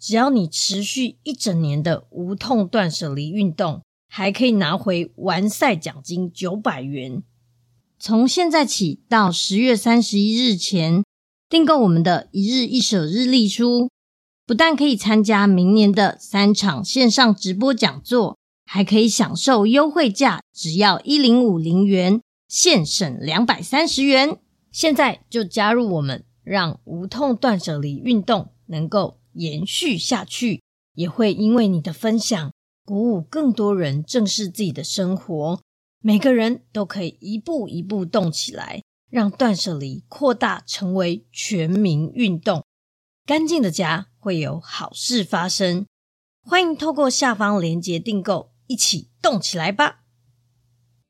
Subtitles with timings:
[0.00, 7.22] 只要你持续一整年的无痛断舍离运动，还可以拿回完赛奖金九百元。
[7.98, 11.04] 从现在起到十月三十一日前
[11.50, 13.90] 订购我们的一日一舍日历书，
[14.46, 24.38] 不但可以参加明年的三场线上直播讲座，还可以享受优惠价，只要一零五零元，现省两百三十元。
[24.72, 30.62] 现在就加入我们，让无痛断舍离运动能够延续下去，
[30.94, 32.52] 也会因为你的分享，
[32.84, 35.60] 鼓舞更多人正视自己的生活。
[36.02, 42.64] 每个人都可以一步一步动起来，让断舍离扩大成为全民运动。
[43.26, 45.86] 干净的家会有好事发生。
[46.42, 50.04] 欢迎透过下方链接订购，一起动起来吧！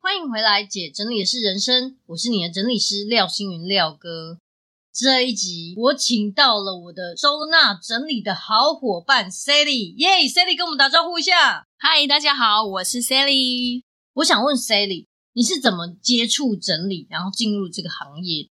[0.00, 4.38] 欢迎回来，姐整理的是人生，我是你的整理师廖星云廖哥。
[4.93, 11.65] 这一集我请到了我的收纳整理的好伙伴 Sally，耶！Sally 跟我们打招呼一下。
[11.78, 13.84] 嗨，大家好，我是 Sally。
[14.15, 18.50] 我想问 Sally，你是怎么接触整理，然后进入这个行业？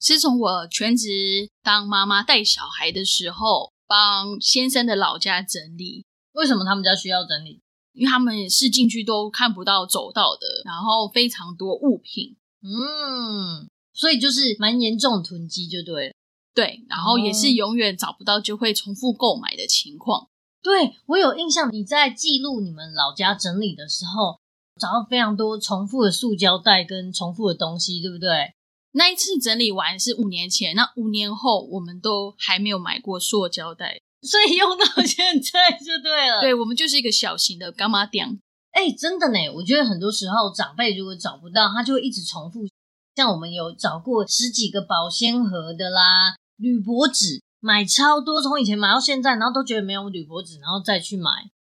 [0.00, 6.04] 是从我全职当妈妈带小孩的时候，帮先生的老家整理。
[6.32, 7.62] 为什么他们家需要整理？
[7.92, 12.36] 因为他们是进去都看不到走道的，然后非常多物品。
[12.60, 13.70] 嗯。
[13.98, 16.14] 所以就是蛮严重的囤积，就对了。
[16.54, 20.22] 对，然后也是永远找不到，就会重复购买的情况。
[20.22, 20.28] 哦、
[20.62, 24.38] 对，我有印象，你在记录你们老家整理的时候，
[24.80, 28.54] 找到非常多重复的塑胶袋跟重复的东西，对不对？
[28.92, 36.40] 那一次整理完是五年前，那五年后我们都还没有买过塑胶袋， 所以用到现在就对了。
[36.40, 38.40] 对，我们就是一个小型的柑仔店。
[38.70, 42.60] 哎，真的呢，我觉得很多时候长辈如果找不到，他就会一直重复。
[43.18, 51.28] 像我们有找过十几个保鲜盒的啦，铝箔纸买超多，从以前买到现在，然后都觉得没有铝箔纸，然后再去买。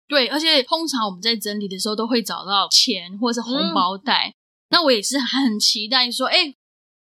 [0.09, 4.31] 对，而且通常我们在整理的时候都会找到钱或者是红包袋。
[4.31, 4.35] 嗯、
[4.71, 6.53] 那我也是很期待说，哎，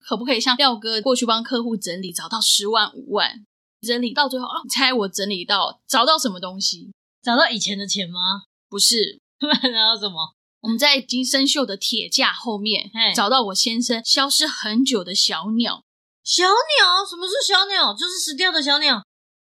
[0.00, 3.46] 可不可以像廖哥过去帮客户整理，找到十万五万，
[3.80, 6.90] 整理到最后啊，你猜我整理到找到什么东西？
[7.22, 8.42] 找到以前的钱吗？
[8.68, 9.20] 不是，
[9.72, 10.34] 然后什么？
[10.66, 15.84] 我们在金生锈的铁架后面找到我先生消失很久的小鸟。
[16.24, 17.06] 小鸟？
[17.08, 17.94] 什么是小鸟？
[17.94, 19.00] 就是死掉的小鸟？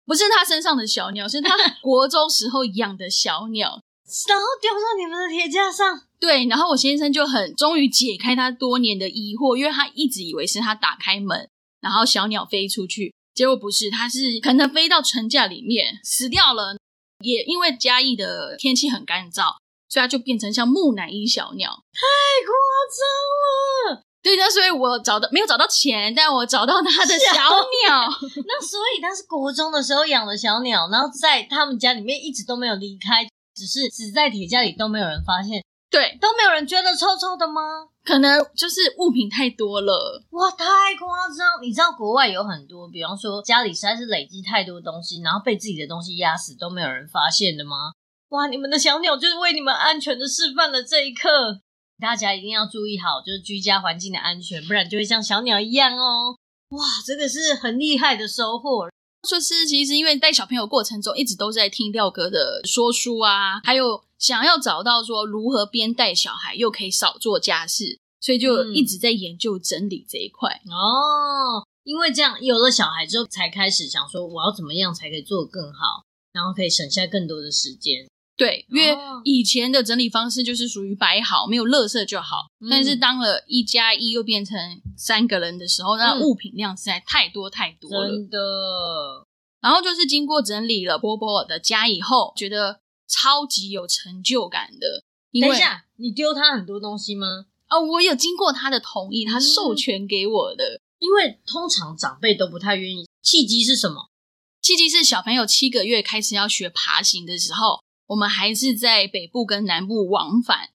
[0.05, 3.81] 不是他身上的小鸟，是他国中时候养的小鸟，
[4.29, 6.03] 然后丢到你们的铁架上。
[6.21, 11.49] 对，然后我先生就很终于解开他多年的疑惑，因为他一直以为是他打开门，
[11.81, 16.77] 然后小鸟飞出去，结果不是，他是可能飞到城架里面死掉了。
[17.21, 19.57] 也因为嘉义的天气很干燥。
[19.89, 21.99] 所以它就变成像木乃伊小鸟，太
[22.45, 22.53] 夸
[22.95, 24.03] 张了。
[24.21, 28.09] 对，那所以我找到没有找到钱，但我找到他的小鸟。
[28.45, 33.25] 那所以他是国中的时候养的小鸟，然后在他们家里面一直都没有离开，
[33.55, 35.63] 只是死在铁架里都没有人发现。
[35.89, 37.87] 对，都没有人觉得臭臭的吗？
[38.05, 40.21] 可能就是物品太多了。
[40.31, 40.65] 哇，太
[40.99, 41.63] 夸张！
[41.63, 47.93] 你知道国外有很多，比方说家里实在是累积太多东西，然后被自己的东西压死都没有人发现的吗？
[48.29, 51.61] 哇，你们的小鸟就是为你们安全的示范了这一刻。
[51.99, 56.35] 大家一定要注意好，就是居家环境的安全，不然就会像小鸟一样哦。
[56.69, 58.87] 哇，这个是很厉害的收获。
[59.27, 70.61] 就是其实因为带小朋友过程中，一直都在听廖哥的说书啊，还有想要找到说如何边带小孩又可以少做家事，所以就一直在研究整理这一块。
[70.65, 78.07] 嗯、哦，因为这样有了小孩之后，才开始想说我要怎么样才可以做得更好，然后可以省下更多的时间。
[78.39, 82.47] 对，因为以前的整理方式就是属于摆好，没有垃圾就好。
[82.61, 84.57] 嗯、但是当了一加一又变成
[84.97, 88.09] 三个人的时候，那物品量实在太多太多了。
[88.09, 88.37] 真的。
[89.59, 95.03] 然后就是经过整理了波波的家以后，觉得超级有成就感的。
[95.41, 97.27] 等一下，你丢他很多东西吗？
[97.69, 100.63] 哦，我有经过他的同意，他授权给我的。
[100.63, 103.05] 嗯、因为通常长辈都不太愿意。
[103.21, 104.07] 契机是什么？
[104.61, 107.81] 契机是小朋友七个月开始要学爬行的时候。
[108.09, 110.69] 我们还是在北部跟南部往返，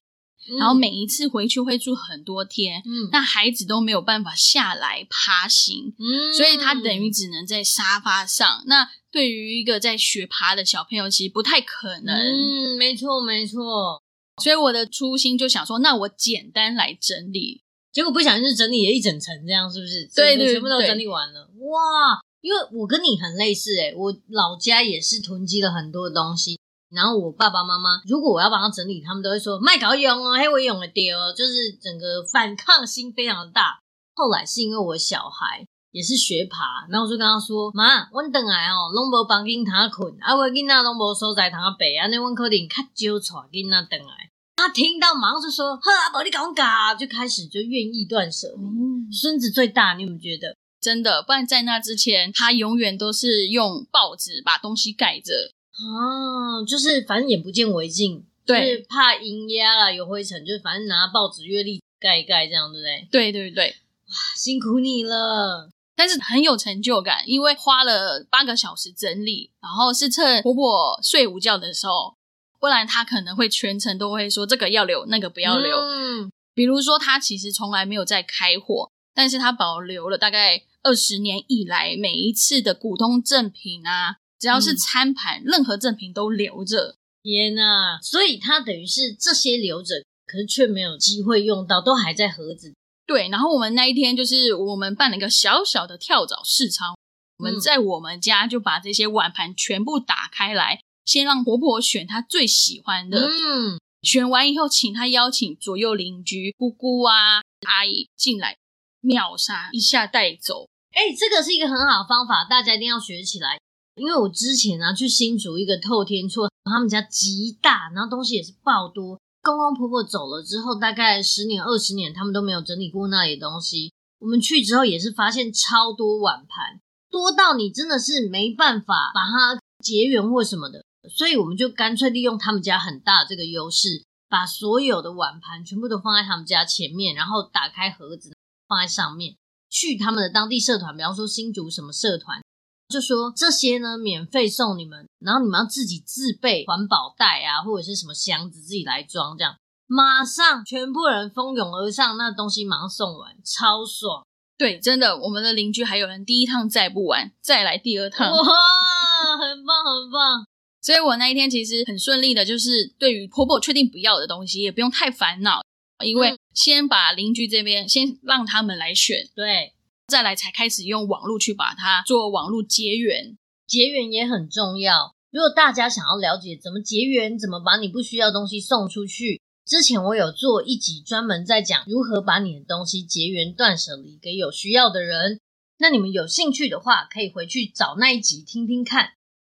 [0.49, 8.63] 嗯、然后每一次回去会住很多天，嗯，那孩子都没有办法下来爬行，嗯，所以他等于只能在沙发上。
[8.67, 14.01] 那对于一个在学爬的小朋友，其实不太可能，嗯，没错没错。
[14.41, 17.61] 所以我的初心就想说，那我简单来整理，
[17.91, 20.09] 结果不小心就整理了一整层，这样是不是？
[20.15, 22.21] 对对，全部都整理完了，哇！
[22.41, 26.59] 因为我跟你很类似，诶，我老家也是囤积了很多东西。
[26.95, 33.77] 然后我爸爸妈妈，如果我要帮他整理，他们都会说卖搞用哦，还我用的丢哦，就是整个反抗心非常的大。
[34.15, 42.75] 后来是因为我小孩也是学爬，然后我就跟他说：“妈，我等来哦，拢无帮囡仔困，啊，我囡仔拢无所在通啊背，啊，那我可能较
[43.19, 48.63] 少带囡仔等来。”他听到马上就说：“呵，阿宝你赶快就开始就愿意断舍离。
[48.63, 50.55] 嗯、孙子最大，你有没有觉得？
[50.81, 55.33] 真的，不然在那之前，他永远都是用 报纸把东西盖着。
[55.77, 63.07] 哦，就是反正眼不见为净，对，就是怕阴压啦，有灰尘，就是反正拿报纸、月历盖一盖，这样对不对？
[63.11, 63.75] 对对对，
[64.07, 72.15] 哇，辛苦你了，但是很有成就感，因为花了八个小时整理，然后是趁婆婆睡午觉的时候，
[72.59, 75.77] 不然她可能会全程都会说这个要留，那个不要留。
[75.77, 84.19] 嗯，比如说她其实从来没有在开火，但是她保留了大概二十年以来每一次的股东赠品啊。
[84.45, 86.97] 只要是餐盘，嗯、任何赠品都留着。
[87.23, 87.97] 天哪！
[87.99, 89.95] 所以它等于是这些留着，
[90.27, 92.75] 可是却没有机会用到，都还在盒子。
[93.07, 93.27] 对。
[93.29, 96.97] 然后我们那一天就是我们办了一个小小的跳蚤市场，嗯、
[97.39, 103.25] 我们在我们家就把这些碗盘全部打开来，先让婆婆选她最喜欢的。
[103.25, 103.79] 嗯。
[104.03, 108.55] 选完以后，请她邀请左右邻居、姑姑啊、阿姨进来，
[109.01, 110.67] 秒杀一下带走。
[110.91, 113.57] 哎，这个是一个很好的方法，大家一定要学起来。
[113.95, 119.19] 因为我之前啊去新竹一个透天厝，他们家极大，然后东西也是爆多。
[119.41, 123.93] 公公婆婆走了之后，大概十年二十年，他们都没有整理过那里的东西。
[124.19, 130.83] 我们去之后也是发现超多碗盘，多到你真的是没办法把它结缘或什么的。
[131.07, 138.35] 所以我们就干脆利用他们家很大的这个优势，把所有的碗盘全部都放在他们家前面，然后打开盒子
[138.67, 139.35] 放在上面，
[139.69, 142.41] 去他们的当地社团，比方说新竹什么社团。
[142.87, 149.55] 就说这些呢，免费送你们，然后你们要自己自备环保袋啊，或者是什么箱子自己来装，这样
[149.87, 154.23] 马上全部人蜂拥而上，那东西马上送完，超爽。
[154.57, 160.45] 对，真的，我们的邻居还有人第一趟载不完，再来第二趟，哇，很棒很棒。
[160.81, 165.61] 所以我那一天其实很顺利的，就是对于婆婆确定不要的东西，也不用太烦恼，
[166.03, 169.74] 因为先把邻居这边先让他们来选，对。
[170.07, 175.15] 再来才开始用网络去把它做网络结缘，结缘也很重要。
[175.31, 185.39] 如果大家想要了解怎么结缘，怎么把你不需要的东西送出去，之前我有做一集专门在讲如何把你的东西结缘断舍离给有需要的人。
[185.79, 189.13] 那你们有兴趣的话，可以回去找那一集听听看。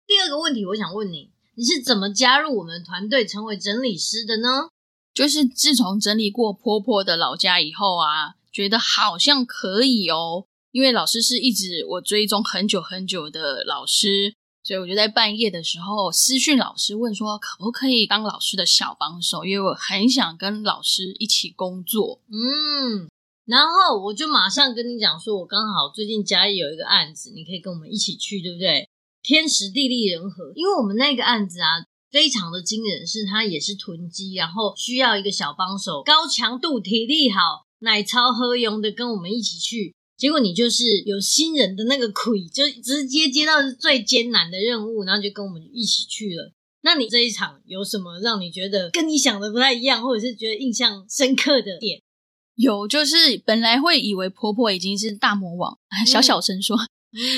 [0.07, 4.69] 第二个问题，我想问你，你是怎么加入我们团队成为整理师的呢？
[5.13, 8.35] 就是自从整理过婆婆的老家以后啊。
[8.57, 14.33] 觉得好像可以哦，因为老师是一直我追踪很久很久的老师，
[14.63, 22.23] 所以我就在半夜的时候私讯老师问说，可不可以当老师的小帮手，因为我很想跟老师一起工作。
[22.31, 23.07] 嗯，
[23.45, 28.89] 然后我就马上跟你讲说，我刚好最近家里有一个案子，你可以跟我们一起去，对不对？
[29.21, 39.93] 天时地利人和，因为我们那个案子啊，非常的惊人，是他也是囤积，然后需要一个小帮手，高强度、体力好、奶超喝勇的跟我们一起去。
[40.17, 46.51] 结果你就是有新人的那个亏，就直接接到最艰难的任务，然后就跟我们一起去了。
[46.81, 52.01] 那你这一场有什么让你觉得跟你想的不太一样，或者是觉得印象深刻的点？
[52.55, 56.75] 有，就是本来会以为婆婆已经是大魔王， 小小声说。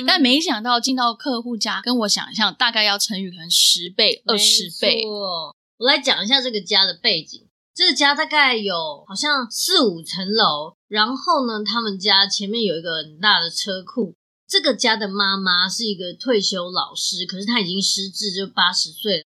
[0.07, 5.03] 但没想到进到客户家，跟我想象大概要乘以可能十倍、二十倍。
[5.05, 7.45] 我来讲一下这个家的背景。
[7.79, 14.13] 这个家大概有好像四五层楼，然后呢，他们家前面有一个很大的车库。
[14.45, 19.23] 这个家的妈妈是一个退休老师，可是她已经失智，就八十岁了，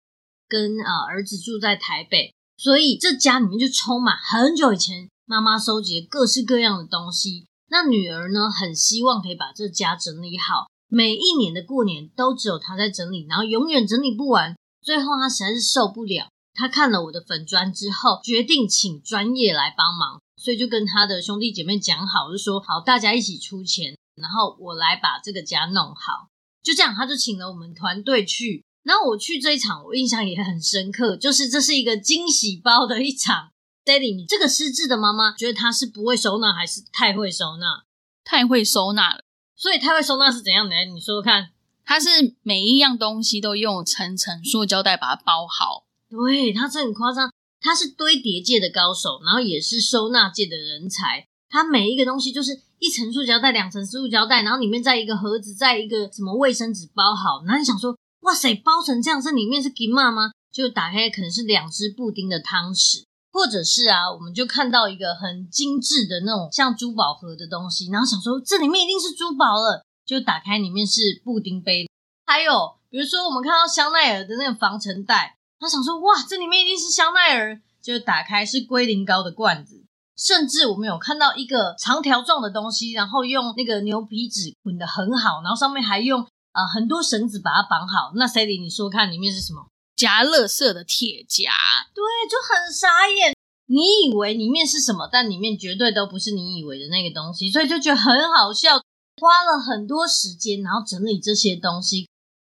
[0.47, 7.47] 跟啊儿子住在台北，所以这家里面就充满很久以前妈妈收集各式各样的东西。
[7.69, 10.67] 那女儿呢，很希望可以把这家整理好。
[10.87, 14.55] 每一年的过年都只有她在整理，然后永远整理不完。
[14.81, 20.19] 最后她实在是受不了，她看了我的粉砖之后，决定请专业来帮忙。
[20.35, 26.29] 所以就跟他的兄弟姐妹讲好，就说好大家一起出钱，然后我来把这个家弄好。
[26.61, 28.63] 就这样，他就请了我们团队去。
[28.83, 33.49] 然后我去这一场，我印象也很深刻，就是这是一个惊喜包的一场。
[33.83, 37.83] Daddy，你这个失智的妈妈觉得她是不会收纳，还是太会收纳？
[38.23, 39.23] 太会收纳了。
[39.55, 40.75] 所以太会收纳是怎样的？
[40.85, 41.49] 你说说看。
[41.83, 45.86] 她是每一样东西都用层层塑胶袋把它包好。
[46.09, 47.31] 对，她是很夸张。
[47.59, 51.25] 他是堆叠界的高手，然后也是收纳界的人才。
[51.49, 57.43] 他每一个东西就是一层塑胶袋，两层塑胶袋，然后里面在一个盒子，在一个什么卫生纸包好。
[57.45, 60.31] 然后你想说，哇塞，包成这样，这里面是 gima 吗？
[60.53, 63.01] 就打开可能是两只布丁的汤匙。
[63.33, 71.87] 或者是啊，我们就看到一个很精致的那种像珠宝盒的东西，然后想说这里面一定是珠宝了，就打开里面是布丁杯。
[72.25, 79.83] 还有比如说我们看到香奈儿的那个防尘袋，他想说哇，这里面一定是香奈儿，就打开是龟苓膏的罐子。
[80.17, 88.13] 甚至我们有看到一个长条状的东西，然后用那个牛皮纸捆得很好，然后上面还用啊、很多绳子把它绑好。
[88.15, 89.67] 那 Sally，你说看里面是什么？
[89.95, 91.51] 夹乐色的铁夹，
[91.93, 93.35] 对，就很傻眼。
[93.67, 98.81] 你以为里面是什么，但里面绝对都不是你以为的那个东西，所以就觉得很好笑。
[99.19, 102.07] 花了很多时间，然后整理这些东西，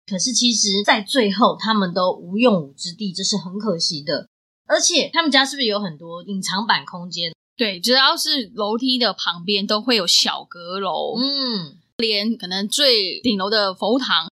[0.09, 4.27] 可是其实在最后他们都无用武之地，这是很可惜的。
[4.67, 7.31] 而且他们家是不是有很多隐藏版空间？
[7.55, 14.27] 对，只要是楼梯的旁边都会有小阁楼，嗯，连可能最顶楼的佛堂。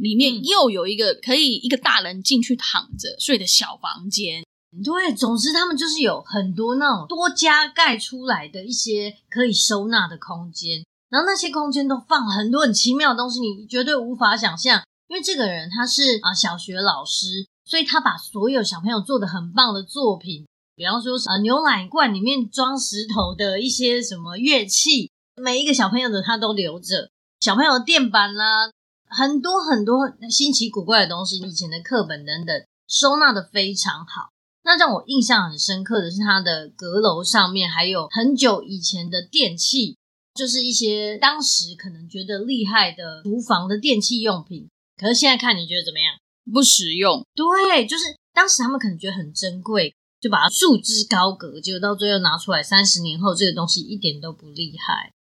[0.00, 4.44] 里面又有一个可以一个大人进去躺着睡的小房间。
[4.84, 14.80] 对，总之他们就是有很多那种多加盖出来的一些可以收纳的空间，然后那些空间都放很多很奇妙的东西，你绝对无法想象。
[15.08, 20.46] 因为这个人他是啊小学老师，所以他把所有小朋友做的很棒的作品，
[20.76, 27.10] 比方说啊牛奶罐里面装石头的一些什么乐器，每一个小朋友的他都留着，
[27.40, 28.70] 小朋友的垫板啦、
[29.06, 34.28] 很多很多新奇古怪的东西，以前的课本等等，收纳的非常好。
[34.64, 39.96] 那让我印象很深刻的是，它的阁楼上面还有很久以前的电器，
[40.34, 44.68] 就是一些当时可能觉得厉害的厨房的电器用品。
[44.98, 46.14] 可是现在看，你觉得怎么样？
[46.52, 47.24] 不实用。
[47.34, 55.12] 对，就是当时他们可能觉得很珍贵，就把它束之高阁，结果到最后拿出来，三十年后这个东西一点都不厉害。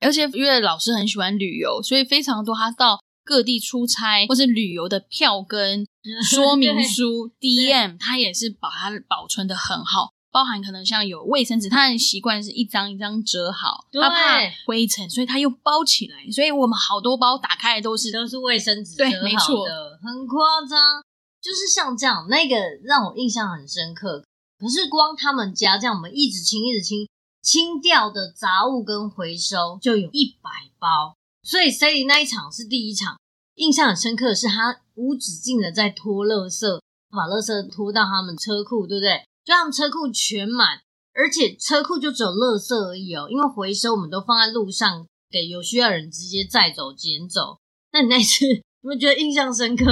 [0.00, 3.00] 而且因为老师很喜欢旅游，所以非常多他到。
[3.28, 5.84] 各地出差或是旅游的票根
[6.30, 21.02] 说明书，DM 他也是把它保存的很好，包含可能像有卫生纸，他很习惯是一张一张折好，他怕灰尘，所以他又包起来，所以我们好多包打开来都是都是卫生纸，对，没错的，很夸张，
[21.40, 24.24] 就是像这样，那个让我印象很深刻。
[24.58, 27.08] 可是光他们家这样，我们一直清一直清，
[27.42, 31.14] 清掉的杂物跟回收就有一百包。
[31.42, 33.18] 所以 Sally 那一场是第一场，
[33.54, 36.80] 印象很深刻的是他无止境的在拖垃圾，
[37.10, 39.22] 把垃圾拖到他们车库，对不对？
[39.46, 40.80] 就他们车库全满，
[41.14, 47.58] 而且车库就只有垃圾而已哦，因为回收我们都放在路上，给有需要的人直接载走捡走。
[47.92, 48.44] 那你那次
[48.82, 49.84] 有没有觉得印象深刻？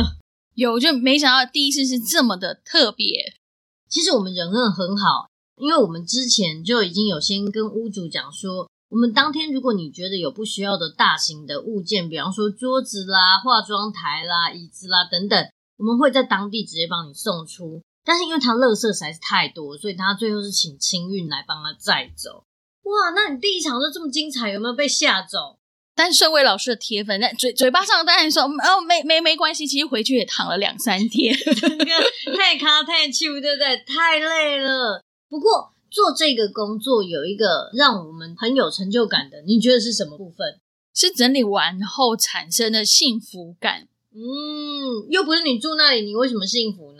[0.55, 3.35] 有，就没想到第一次是这么的特别。
[3.89, 5.29] 其实我们人很很好，
[5.61, 8.69] 因为我们之前就已经有先跟屋主讲说。
[8.91, 17.83] 我们当天，如果你觉得有不需要的大型的物件，比方说桌子啦、化妆台啦、椅子啦等等，我们会在当地直接帮你送出。
[18.05, 22.45] 但是因为他垃圾实在是太多，所以他最后是请清运来帮他载走。
[22.83, 25.59] 哇，那你第一场就这么精彩，有没有被吓走？
[25.97, 31.85] 但是顺位老师的铁粉，在嘴嘴巴上当然说哦，没没没关系，其实回去也躺了两三天， 整个
[32.37, 33.77] 太卡太气，对不对？
[33.87, 35.03] 太累了。
[35.29, 40.61] 不过做这个工作有一个让我们很有成就感的，你觉得是什么部分？
[40.93, 43.89] 是整理完后产生的幸福感。
[44.13, 46.94] 嗯，又不是你住那里，你为什么幸福呢？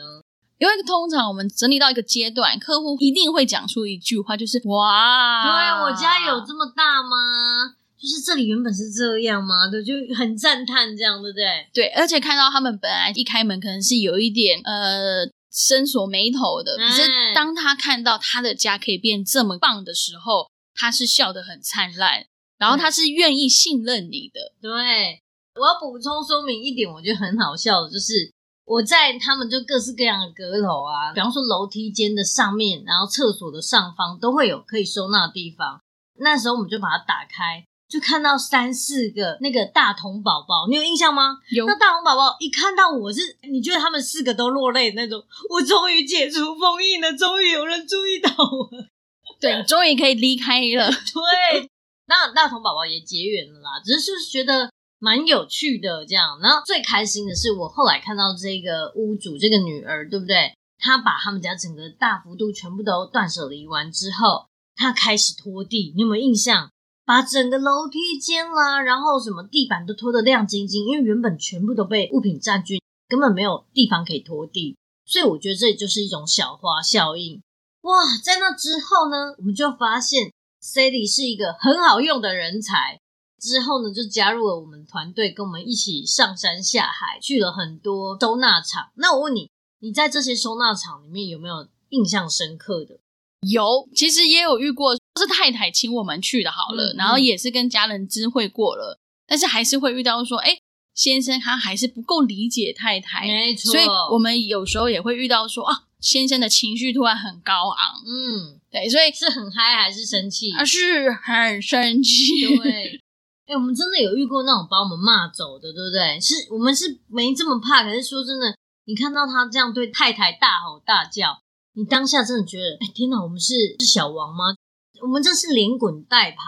[0.59, 9.67] 因为通常我们整理到一个阶段，客户一定会讲出一句话，就是“哇，对，我家有这么大吗？”就是这里原本是这样吗？
[9.71, 11.45] 对，就很赞叹这样，对不对？
[11.73, 22.27] 对，而且看到他们本来一开门可能是有一点呃深锁眉头的，可是当他看到他的家可以变这么棒的时候，他是笑得很灿烂，
[22.59, 24.53] 然后他是愿意信任你的。
[24.61, 25.23] 对，
[25.55, 28.31] 我要补充说明一点，我觉得很好笑的，就是
[28.65, 35.81] 我在他们就各式各样的阁楼啊，比方说楼梯间的上面，然后厕所的上方都会有可以收纳的地方，
[36.19, 37.65] 那时候我们就把它打开。
[37.87, 41.37] 就看到三四个那个大童宝宝，你有印象吗？
[41.53, 41.65] 有。
[41.67, 45.23] 那大童宝宝一看到我是，你觉得他们四个都落泪那种。
[45.51, 48.69] 我终于解除封印了，终于有人注意到我，
[49.39, 50.91] 对，终于可以离开了。
[50.91, 51.71] 对，
[52.07, 56.39] 那大童宝宝也结缘了啦，只是就是觉得蛮有趣的这样。
[56.41, 60.55] 然后最开心的是，我后来看到这个屋主这个女儿，对不对？
[60.79, 66.71] 她把他们家整个大幅度全部都断舍离完之后，她开始拖地，你有没有印象？
[67.07, 74.75] 把整个楼梯间啦，然后什么地板都拖得亮晶晶，因为原本全部都被物品占据，根本没有地方可以拖地，
[75.05, 77.43] 所以我觉得这就是一种小花效应。
[77.83, 80.33] 哇，在那之后呢，我们就发现
[80.63, 82.99] Sally 是一个很好用的人才。
[83.45, 88.91] 之后呢，就加入了我们团队，跟我们一起上山下海，去了很多收纳场。
[88.95, 93.01] 那我问你，你在这些收纳场里面有没有印象深刻的？
[93.43, 100.57] 有，其实也有遇过，是太太请我们去的，好了，然后也是跟家人知会过了，但是还是会遇到说，哎，
[100.95, 110.51] 先生他还是不够理解太太，没错，所以我们有时候也会遇到说，啊，先生的情绪突然很高昂，嗯，对，所以是很嗨还是生气？
[110.53, 113.03] 啊，是很生气，对，
[113.47, 116.19] 哎，我们真的有遇过那种把我们骂走的，对不对？
[116.21, 118.55] 是我们是没这么怕，可是说真的，
[118.87, 121.39] 你看到他这样对太太大吼大叫。
[121.77, 124.55] 你当下真的觉得，哎，天哪，我们是是小王吗？
[125.03, 126.45] 我们这是连滚带爬，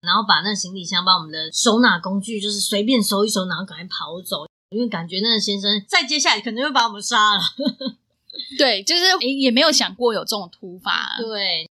[0.00, 7.40] 然后把那个行李箱、把我们的收纳工具，就是随便收一收，然后赶快跑走，因为感觉那个先生再接下来可能会把我们杀了。
[8.56, 11.16] 对，就是也没有想过有这种突发。
[11.18, 11.68] 对，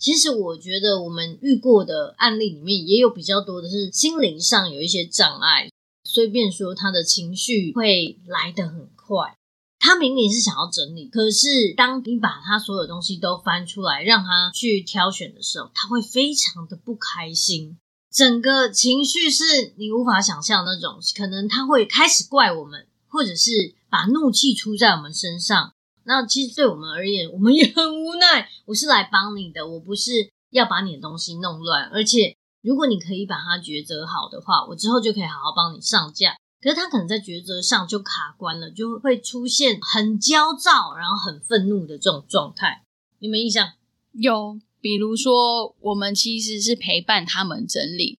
[0.00, 5.70] 其实我觉得我们遇过的案例里面，也有比较多的是心灵上有一些障碍，
[6.04, 9.36] 随便说他的情绪会来得很快。
[9.78, 17.76] 他明明是想要整理，可是当你把他所有东西都翻出来，让他去挑选的时候，他会非常的不开心，
[18.10, 20.98] 整个情绪是你无法想象的那种。
[21.14, 25.74] 可能他会开始怪我们，或者是把怒气出在我们身上。
[26.10, 28.48] 那其实对我们而言，我们也很无奈。
[28.64, 31.84] 我是来帮你的，我不是要把你的东西弄乱。
[31.84, 36.34] 而且，如果你可以把它抉择好的话，我之后就可以好好帮你上架。
[36.60, 42.82] 可是他可能在抉择上就卡关了，就会出现很焦躁，然后很愤怒的这种状态。
[43.20, 43.74] 你们印象？
[44.10, 48.18] 有，比如说我们其实是陪伴他们整理，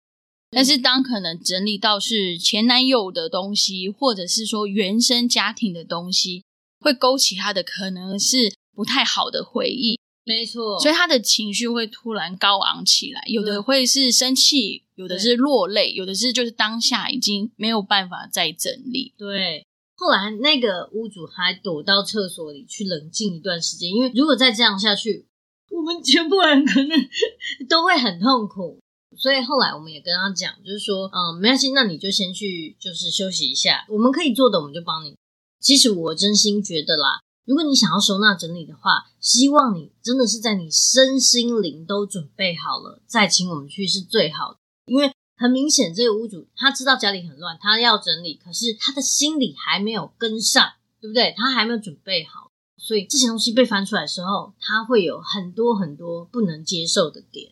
[0.50, 6.42] 但是当可能整理到是前男友的东西，或者是说原生家庭的东西，
[6.82, 9.98] 会勾起他的可能是不太好的回忆。
[10.24, 19.14] 没错，所以他的情绪会突然高昂起来，有的会是生气，有的是落泪，有的是就是当下已经没有办法再整理。
[19.18, 19.66] 对，
[19.96, 25.26] 后来那个屋主还躲到厕所里去冷静一段时间，因为如果再这样下去，
[25.70, 27.08] 我们全部人可能
[27.68, 28.78] 都会很痛苦。
[29.18, 35.16] 所以后来我们也跟他讲，就是说，嗯，没关系，那你就先去，就是休息一下，我们可以做的，我们就帮你。
[35.62, 37.20] 其实我真心觉得啦。
[37.44, 44.58] 如果你想要收纳整理的话，希望你真的是在你身心灵都准备好了，再请我们去是最好的。
[44.86, 51.34] 因为很明显，这个屋主他知道家里很乱，他要整理，可是他的心里还没有跟上，对不对？
[51.36, 57.51] 他还没有准备好，所以这些东西被翻出来的时候，他会有很多很多不能接受的点。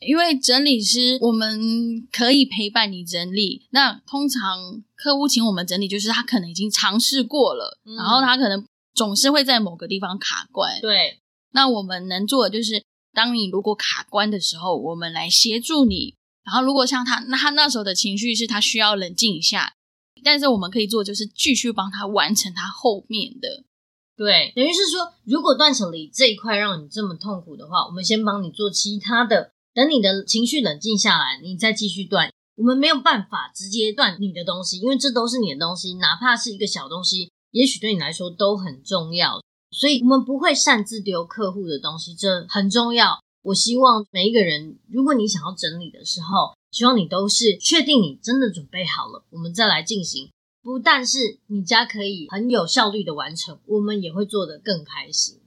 [0.00, 3.68] 因为整理师，我们可以陪伴你整理。
[3.70, 8.64] 那通常客户请我们整理，就是他可能已经尝试过了，嗯、然后他可能。
[8.92, 10.78] 总是会在某个地方卡关。
[10.80, 11.20] 对，
[11.52, 12.84] 那我们能做的就是，
[13.14, 16.16] 当你如果卡关的时候，我们来协助你。
[16.44, 19.74] 然后，如果像他，那他那时候的情绪是他需要冷静一下，
[20.24, 23.62] 但是我们可以做就是继续帮他完成他后面的。
[24.16, 32.32] 对，等于是说，如果断舍离这一块让你这么痛苦的话，我们先帮你做其他的，等你的情绪冷静下来，你再继续断。
[32.56, 39.40] 我们没有办法直接断你的东西，因为这都是你的东西，哪怕是一个小东西，也许对你来说都很重要。
[39.70, 43.20] 所以，我们不会擅自丢客户的东西，这很重要。
[43.42, 50.28] 我希望每一个人，如果你想要整理的时候，希望你都是确定你真的准备好了，我们再来进行。
[50.62, 55.40] 不但是你家可以很有效率的完成，我们也会做得更开心。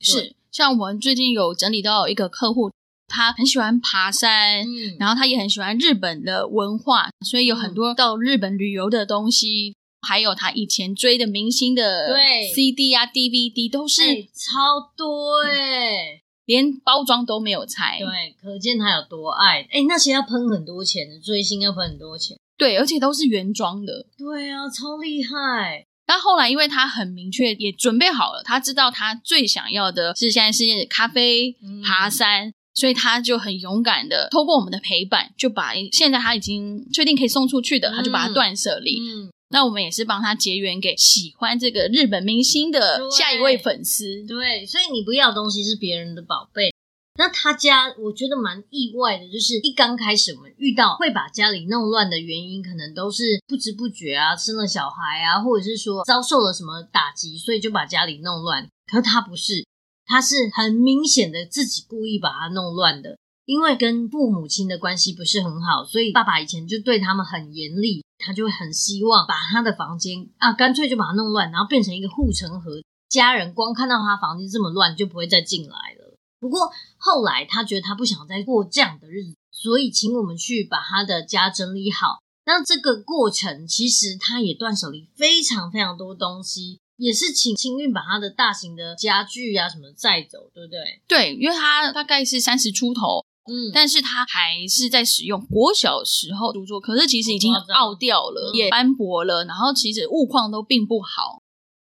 [0.00, 2.70] 是，像我们最近有整理到一个客户，
[3.08, 9.74] 他很喜欢爬山，嗯，然后他也很喜欢日本的文化，所以有很多到日本旅游的东西，嗯、
[10.06, 12.52] 还有他以前追的明星的对。
[12.54, 16.14] CD 啊、DVD 都是、欸、超多哎、欸。
[16.14, 19.68] 嗯连包装都没有拆，对，可见他有多爱。
[19.70, 25.84] 哎，那些要喷很多钱的，追星要喷很多钱，对，而且都是原装的，对啊，超厉害。
[26.06, 39.00] 但后来，因为他很明确，也准备好了，他知道他最想要的是现在是咖啡、嗯、爬山，所以他就很勇敢的透过我们的陪伴，就把现在他已经确定可以送出去的，嗯、他就把它断舍离。
[39.00, 44.22] 嗯那我们也是帮他结缘给喜欢这个日本明星的下一位粉丝。
[44.26, 46.70] 对，对，所以你不要的东西是别人的宝贝。
[47.18, 58.68] 那他家我觉得蛮意外的，就是一刚开始我们遇到会把家里弄乱的原因，可能都是不知不觉啊，生了小孩啊，或者是说遭受了什么打击，所以就把家里弄乱。
[58.86, 59.64] 可是他不是，
[60.08, 63.16] 他是很明显的自己故意把它弄乱的。
[63.44, 72.82] 因为跟父母亲的关系不是很好，所以爸爸以前就对他们很严厉，他就会很希望把他的房间啊，干脆就把它弄乱，然后变成一个护城河。
[73.08, 76.14] 家人光看到他房间这么乱，就不会再进来了。
[76.38, 82.18] 不过后来他觉得他不想再过这样的日子，所以请我们去把他的家整理好。
[82.44, 86.80] 那这个过程其实他也断舍离非常非常多东西。
[86.98, 91.00] 也是请清运把他的大型的家具啊什么载走，对不对？
[91.08, 93.24] 对，因为他大概是三十出头。
[93.50, 101.40] 嗯，但是他还是在使用国小时候著作，可是其实已经奥掉了，也斑驳了，然后其实物况都并不好，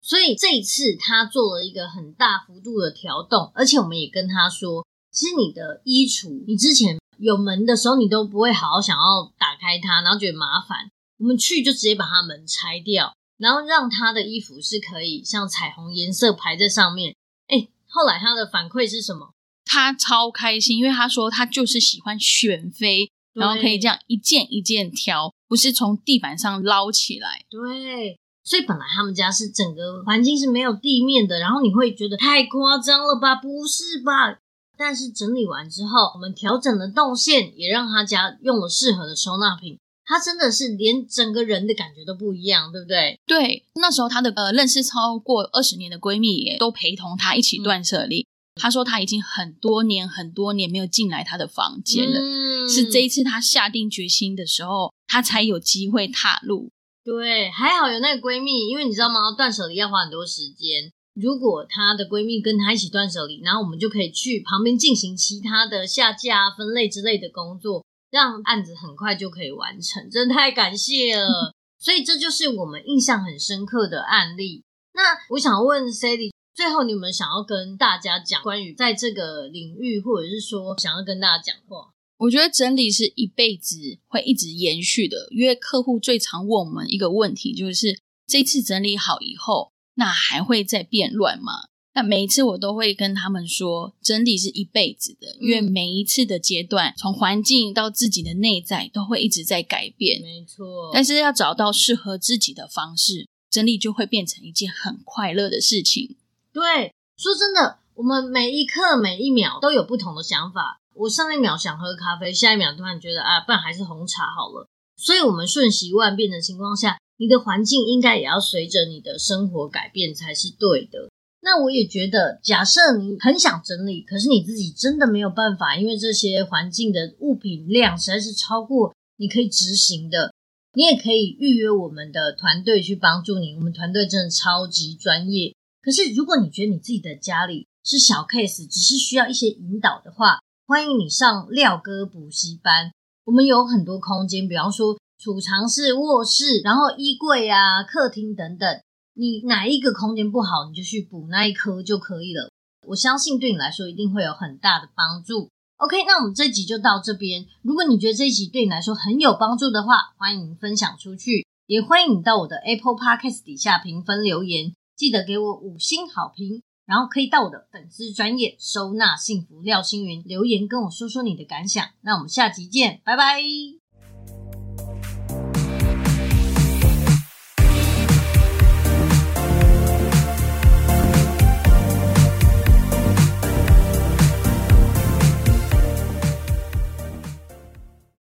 [0.02, 10.90] 所以这一次他做了一个很大幅度的调动，而且我们也跟他说，其实你的衣橱，你之前有门的时候，你都不会好好想要打开它，然后觉得麻烦，
[11.20, 17.16] 我们去就直接把它门拆掉，然后让他的衣服是可以像彩虹颜色排在上面。
[17.48, 19.32] 哎，后来他的反馈是什么？
[19.66, 27.46] 他超开心，因为他说他就是喜欢选妃，然后可以这样一件一件挑，不是从地板上捞起来。
[27.50, 33.36] 对，所以本来他们家是整个环境是没有地面的，然后你会觉得太夸张了吧？
[33.36, 34.38] 不是吧？
[34.78, 43.20] 但是整理完之后，我们调整了动线，也让他家用了适合的收纳品，他真的是连整个人的感觉都不一样，对不对？
[43.26, 48.22] 对，那时候她的呃认识超过二十年的闺蜜也都陪同她一起断舍离。
[48.22, 48.26] 嗯
[48.62, 56.70] 他说她已经很多年很多年没有进来她的房间了，嗯、是这一次她下定决心的时候，她才有机会踏入。
[57.04, 59.32] 对，还好有那个闺蜜，因为你知道吗？
[59.36, 60.92] 断舍离要花很多时间。
[61.16, 67.84] 如果她的闺蜜跟她一起断舍离，然后我们就可以去旁边进行其他的下架、分类之类的工作，
[68.14, 70.08] 让案子很快就可以完成。
[70.12, 74.64] 真的太感谢了， 所以这就是我们印象很深刻的案例。
[74.94, 76.32] 那我想问 Sally。
[76.56, 81.90] 最后，你们想要跟大家讲关于在这个领域，或者是说想要跟大家讲话？
[82.18, 91.54] 我觉得整理是一辈子会一直延续的，因为客户最常问我们一个问题，就是这次整理好以后，那还会再变乱吗？
[91.96, 100.22] 那每一次我都会跟他们说，整理是一辈子的，因为每一次的阶段，从环境到自己的内在，都会一直在改变。
[100.22, 106.16] 没错，但是要找到适合自己的方式，整理就会变成一件很快乐的事情。
[106.52, 110.80] 对，说真的，我们每一刻每一秒都有不同的想法。
[110.96, 114.68] 我上一秒想喝咖啡，下一秒突然觉得啊，不然还是红茶好了。
[114.96, 121.10] 所以，我们瞬息万变的情况下，你的环境应该也要随着你的生活改变才是对的。
[121.46, 130.34] 那我也觉得，假设你很想整理，可是你自己真的没有办法，因为这些环境的物品量实在是超过你可以执行的，
[130.74, 133.56] 你也可以预约我们的团队去帮助你。
[133.56, 135.54] 我们团队真的超级专业。
[135.82, 142.94] 可是，如果你觉得你自己的家里是小 case，只是需要一些引导的话，欢迎你上廖哥补习班。
[143.26, 148.80] 我们有很多空间，比方说储藏室、卧室，然后衣柜啊、客厅等等。
[149.16, 152.50] 你哪一个空间不好，你就去补那一颗就可以了。
[152.88, 155.50] 我相信对你来说一定会有很大的帮助。
[155.78, 157.46] OK，那我们这集就到这边。
[157.62, 164.74] 如果你觉得这一集对你来说很有帮助的话，欢迎分享出去，也欢迎你到我的 Apple Podcast 底下评分留言。
[164.96, 171.84] 记得给我五星好评，然后可以到我的粉丝专业收纳幸福廖星云留言跟我说说你的感想。
[172.02, 173.83] 那我们下集见，拜拜。